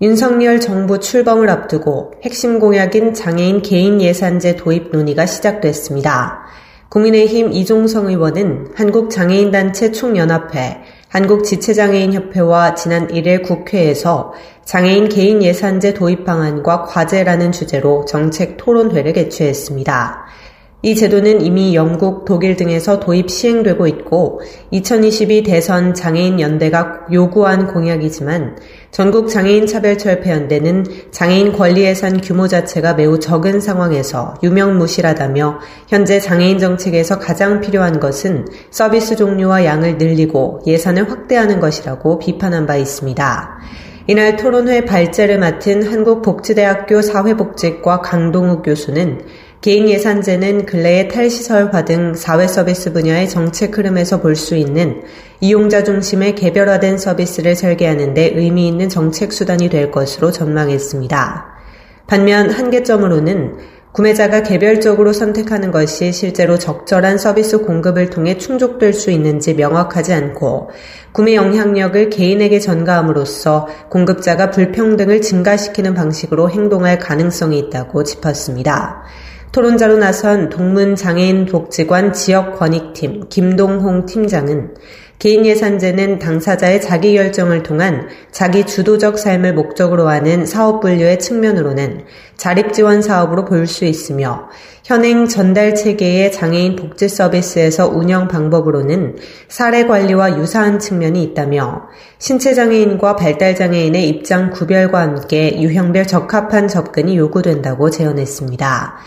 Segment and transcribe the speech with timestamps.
[0.00, 6.46] 윤석열 정부 출범을 앞두고 핵심 공약인 장애인 개인 예산제 도입 논의가 시작됐습니다.
[6.88, 14.34] 국민의힘 이종성 의원은 한국장애인단체 총연합회, 한국지체장애인협회와 지난 1일 국회에서
[14.64, 20.26] 장애인 개인 예산제 도입 방안과 과제라는 주제로 정책 토론회를 개최했습니다.
[20.80, 28.56] 이 제도는 이미 영국, 독일 등에서 도입 시행되고 있고 2022 대선 장애인 연대가 요구한 공약이지만
[28.92, 36.20] 전국 장애인 차별 철폐 연대는 장애인 권리 예산 규모 자체가 매우 적은 상황에서 유명무실하다며 현재
[36.20, 43.58] 장애인 정책에서 가장 필요한 것은 서비스 종류와 양을 늘리고 예산을 확대하는 것이라고 비판한 바 있습니다.
[44.10, 49.20] 이날 토론회 발제를 맡은 한국복지대학교 사회복지과 강동욱 교수는
[49.60, 55.02] 개인 예산제는 근래의 탈시설화 등 사회 서비스 분야의 정책 흐름에서 볼 수 있는
[55.40, 61.46] 이용자 중심의 개별화된 서비스를 설계하는 데 의미 있는 정책 수단이 될 것으로 전망했습니다.
[62.06, 63.56] 반면 한계점으로는
[63.90, 70.70] 구매자가 개별적으로 선택하는 것이 실제로 적절한 서비스 공급을 통해 충족될 수 있는지 명확하지 않고
[71.10, 79.02] 구매 영향력을 개인에게 전가함으로써 공급자가 불평등을 증가시키는 방식으로 행동할 가능성이 있다고 짚었습니다.
[79.52, 84.74] 토론자로 나선 동문장애인 복지관 지역권익팀 김동홍 팀장은
[85.18, 92.04] 개인 예산제는 당사자의 자기 결정을 통한 자기 주도적 삶을 목적으로 하는 사업 분류의 측면으로는
[92.36, 94.48] 자립 지원 사업으로 볼 수 있으며
[94.84, 99.16] 현행 전달 체계의 장애인 복지 서비스에서 운영 방법으로는
[99.48, 101.88] 사례 관리와 유사한 측면이 있다며
[102.18, 108.98] 신체 장애인과 발달 장애인의 입장 구별과 함께 유형별 적합한 접근이 요구된다고 제언했습니다.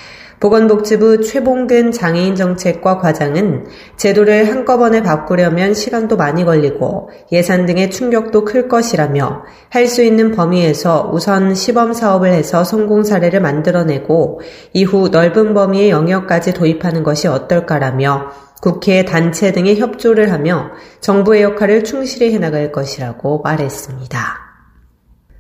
[0.41, 8.67] 보건복지부 최봉근 장애인 정책과 과장은 제도를 한꺼번에 바꾸려면 시간도 많이 걸리고 예산 등의 충격도 클
[8.67, 14.41] 것이라며 할 수 있는 범위에서 우선 시범 사업을 해서 성공 사례를 만들어내고
[14.73, 18.31] 이후 넓은 범위의 영역까지 도입하는 것이 어떨까라며
[18.61, 20.71] 국회 단체 등의 협조를 하며
[21.01, 24.50] 정부의 역할을 충실히 해나갈 것이라고 말했습니다.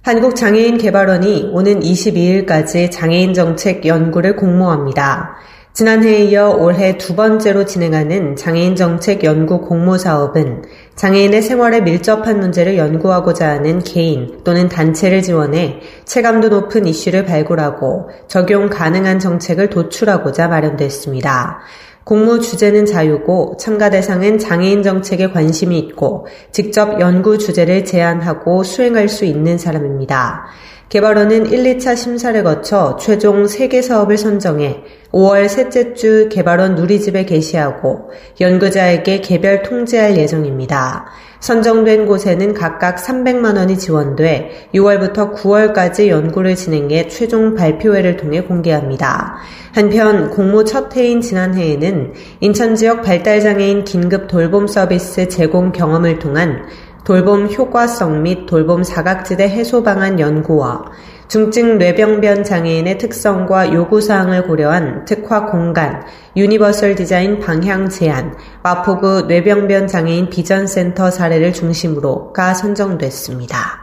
[0.03, 5.35] 한국장애인 개발원이 오는 22일까지 장애인 정책 연구를 공모합니다.
[5.73, 10.63] 지난해에 이어 올해 두 번째로 진행하는 장애인 정책 연구 공모 사업은
[10.95, 18.71] 장애인의 생활에 밀접한 문제를 연구하고자 하는 개인 또는 단체를 지원해 체감도 높은 이슈를 발굴하고 적용
[18.71, 21.59] 가능한 정책을 도출하고자 마련됐습니다.
[22.03, 29.25] 공모 주제는 자유고 참가 대상은 장애인 정책에 관심이 있고 직접 연구 주제를 제안하고 수행할 수
[29.25, 30.47] 있는 사람입니다.
[30.89, 38.11] 개발원은 1, 2차 심사를 거쳐 최종 3개 사업을 선정해 5월 셋째 주 개발원 누리집에 게시하고
[38.41, 41.05] 연구자에게 개별 통제할 예정입니다.
[41.41, 49.37] 선정된 곳에는 각각 300만 원이 지원돼 6월부터 9월까지 연구를 진행해 최종 발표회를 통해 공개합니다.
[49.73, 56.63] 한편 공모 첫 해인 지난해에는 인천 지역 발달장애인 긴급 돌봄 서비스 제공 경험을 통한
[57.03, 60.85] 돌봄 효과성 및 돌봄 사각지대 해소 방안 연구와
[61.31, 66.03] 중증 뇌병변 장애인의 특성과 요구사항을 고려한 특화 공간,
[66.35, 73.80] 유니버설 디자인 방향 제안, 마포구 뇌병변 장애인 비전센터 사례를 중심으로가 선정됐습니다.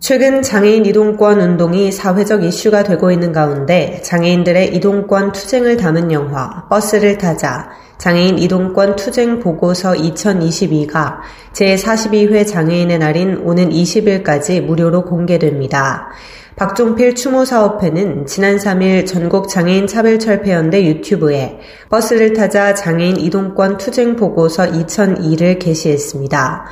[0.00, 7.18] 최근 장애인 이동권 운동이 사회적 이슈가 되고 있는 가운데 장애인들의 이동권 투쟁을 담은 영화 버스를
[7.18, 11.16] 타자 장애인 이동권 투쟁 보고서 2022가
[11.52, 16.10] 제42회 장애인의 날인 오는 20일까지 무료로 공개됩니다.
[16.54, 21.58] 박종필 추모사업회는 지난 3일 전국 장애인 차별철폐연대 유튜브에
[21.88, 26.66] 버스를 타자 장애인 이동권 투쟁 보고서 2002를 게시했습니다.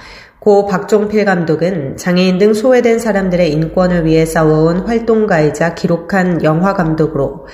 [0.46, 7.48] 고 박종필 감독은 장애인 등 소외된 사람들의 인권을 위해 싸워온 활동가이자 기록한 영화 감독으로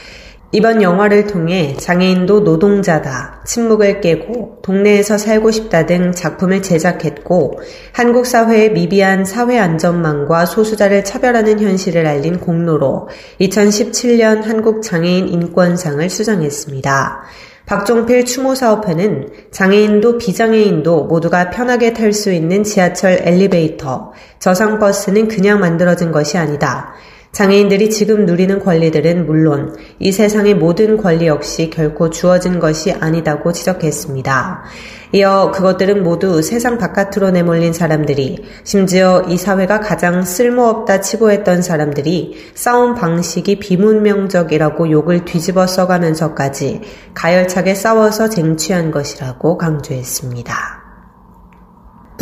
[0.51, 7.61] 이번 영화를 통해 장애인도 노동자다, 침묵을 깨고 동네에서 살고 싶다 등 작품을 제작했고
[7.95, 13.09] 한국 사회의 미비한 사회 안전망과 소수자를 차별하는 현실을 알린 공로로
[13.41, 17.23] 2017년 한국 장애인 인권상을 수상했습니다.
[17.67, 26.37] 박종필 추모사업회는 장애인도 비장애인도 모두가 편하게 탈 수 있는 지하철 엘리베이터, 저상버스는 그냥 만들어진 것이
[26.37, 26.93] 아니다.
[27.33, 34.65] 장애인들이 지금 누리는 권리들은 물론 이 세상의 모든 권리 역시 결코 주어진 것이 아니다고 지적했습니다.
[35.13, 42.95] 이어 그것들은 모두 세상 바깥으로 내몰린 사람들이 심지어 이 사회가 가장 쓸모없다 치부했던 사람들이 싸움
[42.95, 46.83] 방식이 비문명적이라고 욕을 뒤집어 써가면서까지
[47.15, 50.82] 가열차게 싸워서 쟁취한 것이라고 강조했습니다.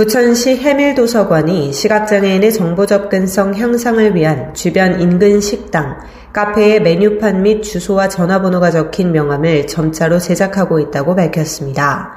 [0.00, 5.98] 부천시 해밀도서관이 시각장애인의 정보 접근성 향상을 위한 주변 인근 식당,
[6.32, 12.14] 카페의 메뉴판 및 주소와 전화번호가 적힌 명함을 점자로 제작하고 있다고 밝혔습니다.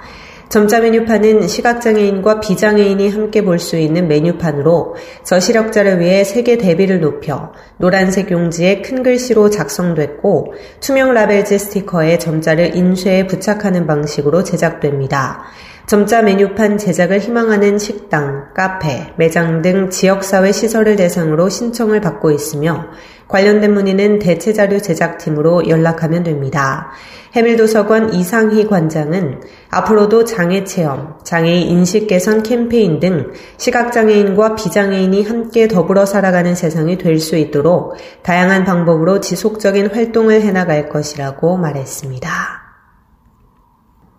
[0.48, 4.96] 점자 메뉴판은 시각장애인과 비장애인이 함께 볼 수 있는 메뉴판으로
[5.26, 13.28] 저시력자를 위해 세계 대비를 높여 노란색 용지에 큰 글씨로 작성됐고 투명 라벨지 스티커에 점자를 인쇄에
[13.28, 15.44] 부착하는 방식으로 제작됩니다.
[15.86, 22.86] 점자 메뉴판 제작을 희망하는 식당, 카페, 매장 등 지역사회 시설을 대상으로 신청을 받고 있으며
[23.28, 26.92] 관련된 문의는 대체자료 제작팀으로 연락하면 됩니다.
[27.36, 29.42] 해밀도서관 이상희 관장은
[29.72, 37.20] 앞으로도 장애 체험, 장애인 인식 개선 캠페인 등 시각장애인과 비장애인이 함께 더불어 살아가는 세상이 될
[37.20, 42.63] 수 있도록 다양한 방법으로 지속적인 활동을 해나갈 것이라고 말했습니다.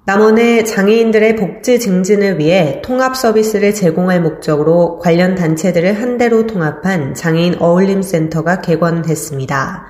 [0.06, 7.56] 남원의 장애인들의 복지 증진을 위해 통합 서비스를 제공할 목적으로 관련 단체들을 한 대로 통합한 장애인
[7.58, 9.86] 어울림센터가 개관했습니다.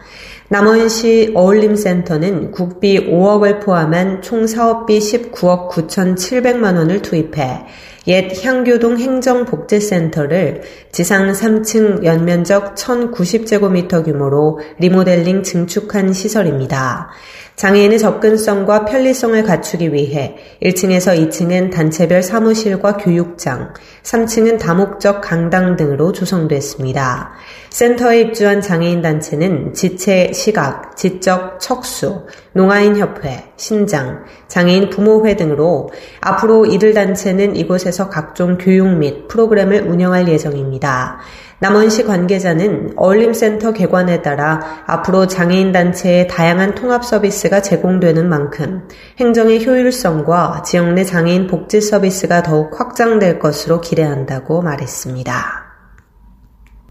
[0.51, 7.65] 남원시 어울림센터는 국비 5억을 포함한 총 사업비 19억 9,700만 원을 투입해
[8.07, 10.63] 옛 향교동 행정복지센터를
[10.93, 17.11] 지상 3층 연면적 1,090제곱미터 규모로 리모델링 증축한 시설입니다.
[17.57, 23.73] 장애인의 접근성과 편리성을 갖추기 위해 1층에서 2층은 단체별 사무실과 교육장,
[24.03, 27.33] 3층은 다목적 강당 등으로 조성됐습니다.
[27.71, 35.91] 센터에 입주한 장애인 단체는 지체, 시각, 지적, 척수, 농아인 협회, 신장, 장애인 부모회 등으로
[36.21, 41.21] 앞으로 이들 단체는 이곳에 서 각종 교육 및 프로그램을 운영할 예정입니다.
[41.61, 48.89] 남원시 관계자는 어울림센터 개관에 따라 앞으로 장애인 단체의 다양한 통합 서비스가 제공되는 만큼
[49.21, 55.65] 행정의 효율성과 지역 내 장애인 복지 서비스가 더욱 확장될 것으로 기대한다고 말했습니다.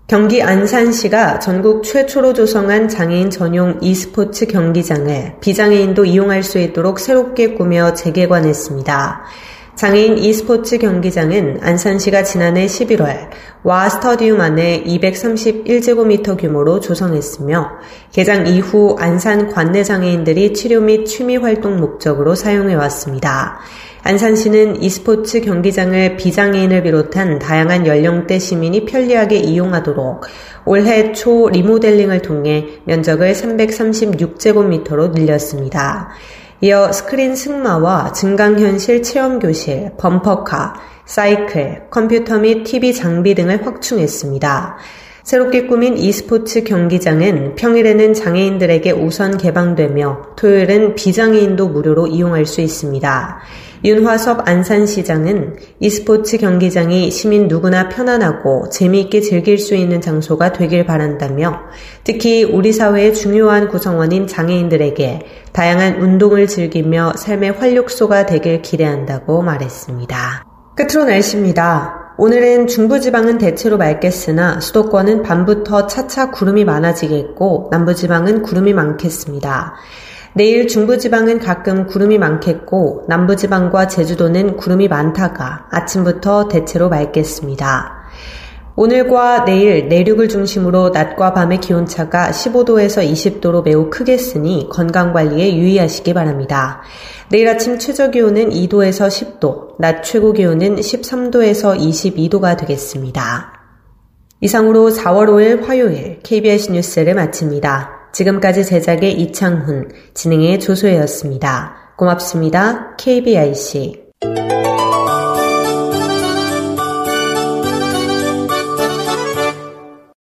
[0.08, 7.94] 경기 안산시가 전국 최초로 조성한 장애인 전용 e스포츠 경기장을 비장애인도 이용할 수 있도록 새롭게 꾸며
[7.94, 9.24] 재개관했습니다.
[9.76, 13.30] 장애인 e스포츠 경기장은 안산시가 지난해 11월
[13.64, 17.72] 와 스터디움 안에 231제곱미터 규모로 조성했으며
[18.12, 23.60] 개장 이후 안산 관내 장애인들이 치료 및 취미 활동 목적으로 사용해 왔습니다.
[24.04, 30.26] 안산시는 e스포츠 경기장을 비장애인을 비롯한 다양한 연령대 시민이 편리하게 이용하도록
[30.66, 36.10] 올해 초 리모델링을 통해 면적을 336제곱미터로 늘렸습니다.
[36.64, 44.78] 이어 스크린 승마와 증강현실 체험교실, 범퍼카, 사이클, 컴퓨터 및 TV 장비 등을 확충했습니다.
[45.24, 53.40] 새롭게 꾸민 e스포츠 경기장은 평일에는 장애인들에게 우선 개방되며 토요일은 비장애인도 무료로 이용할 수 있습니다.
[53.86, 61.62] 윤화섭 안산시장은 e스포츠 경기장이 시민 누구나 편안하고 재미있게 즐길 수 있는 장소가 되길 바란다며
[62.04, 65.22] 특히 우리 사회의 중요한 구성원인 장애인들에게
[65.54, 70.46] 다양한 운동을 즐기며 삶의 활력소가 되길 기대한다고 말했습니다.
[70.76, 72.03] 끝으로 날씨입니다.
[72.16, 79.74] 오늘은 중부지방은 대체로 맑겠으나 수도권은 밤부터 차차 구름이 많아지겠고 남부지방은 구름이 많겠습니다.
[80.36, 88.03] 내일 중부지방은 가끔 구름이 많겠고 남부지방과 제주도는 구름이 많다가 아침부터 대체로 맑겠습니다.
[88.76, 96.82] 오늘과 내일 내륙을 중심으로 낮과 밤의 기온차가 15도에서 20도로 매우 크겠으니 건강관리에 유의하시기 바랍니다.
[97.30, 103.54] 내일 아침 최저 기온은 2도에서 10도, 낮 최고 기온은 13도에서 22도가 되겠습니다.
[104.42, 108.10] 이상으로 4월 5일 화요일 KBS 뉴스를 마칩니다.
[108.12, 111.94] 지금까지 제작의 이창훈, 진행의 조소혜였습니다.
[111.96, 112.96] 고맙습니다.
[112.98, 114.04] KBIC.